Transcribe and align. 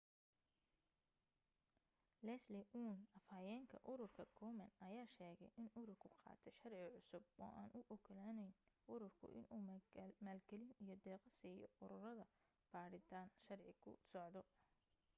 leslie 2.27 2.63
aun 2.79 2.99
afhayeenka 3.19 3.77
ururka 3.91 4.23
komen 4.39 4.71
ayaa 4.87 5.11
sheegay 5.15 5.51
in 5.61 5.67
ururku 5.81 6.07
qaatay 6.23 6.53
sharci 6.61 6.87
cusub 7.09 7.23
oo 7.45 7.51
aan 7.61 7.71
u 7.79 7.81
ogolaanayn 7.95 8.55
ururku 8.93 9.25
inuu 9.41 9.61
maalgelin 10.25 10.77
iyo 10.83 10.95
deeqo 11.05 11.29
siiyo 11.39 11.67
ururada 11.83 12.25
baadhitaan 12.73 13.29
sharci 13.45 13.73
ku 13.81 13.89
socdo 14.11 14.41